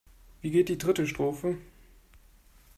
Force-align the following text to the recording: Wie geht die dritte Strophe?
Wie 0.41 0.49
geht 0.49 0.69
die 0.69 0.79
dritte 0.79 1.05
Strophe? 1.05 1.59